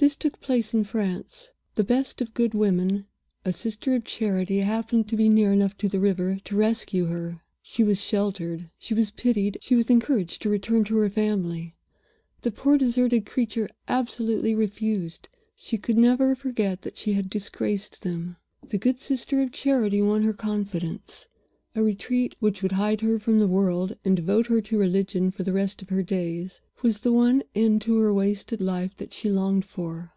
This 0.00 0.14
took 0.14 0.40
place 0.40 0.72
in 0.74 0.84
France. 0.84 1.50
The 1.74 1.82
best 1.82 2.22
of 2.22 2.32
good 2.32 2.54
women 2.54 3.06
a 3.44 3.52
Sister 3.52 3.96
of 3.96 4.04
Charity 4.04 4.58
happened 4.60 5.08
to 5.08 5.16
be 5.16 5.28
near 5.28 5.52
enough 5.52 5.76
to 5.78 5.88
the 5.88 5.98
river 5.98 6.38
to 6.44 6.54
rescue 6.56 7.06
her. 7.06 7.40
She 7.62 7.82
was 7.82 8.00
sheltered; 8.00 8.70
she 8.78 8.94
was 8.94 9.10
pitied; 9.10 9.58
she 9.60 9.74
was 9.74 9.90
encouraged 9.90 10.40
to 10.42 10.48
return 10.48 10.84
to 10.84 10.96
her 10.98 11.10
family. 11.10 11.74
The 12.42 12.52
poor 12.52 12.78
deserted 12.78 13.26
creature 13.26 13.68
absolutely 13.88 14.54
refused; 14.54 15.28
she 15.56 15.76
could 15.76 15.98
never 15.98 16.36
forget 16.36 16.82
that 16.82 16.96
she 16.96 17.14
had 17.14 17.28
disgraced 17.28 18.02
them. 18.02 18.36
The 18.64 18.78
good 18.78 19.00
Sister 19.00 19.42
of 19.42 19.50
Charity 19.50 20.00
won 20.00 20.22
her 20.22 20.32
confidence. 20.32 21.26
A 21.74 21.82
retreat 21.82 22.34
which 22.40 22.60
would 22.62 22.72
hide 22.72 23.02
her 23.02 23.20
from 23.20 23.38
the 23.38 23.46
world, 23.46 23.96
and 24.04 24.16
devote 24.16 24.46
her 24.46 24.60
to 24.62 24.78
religion 24.78 25.30
for 25.30 25.44
the 25.44 25.52
rest 25.52 25.80
of 25.80 25.90
her 25.90 26.02
days, 26.02 26.60
was 26.82 27.00
the 27.00 27.12
one 27.12 27.42
end 27.54 27.82
to 27.82 27.98
her 27.98 28.12
wasted 28.12 28.60
life 28.60 28.96
that 28.96 29.12
she 29.12 29.28
longed 29.30 29.64
for. 29.64 30.12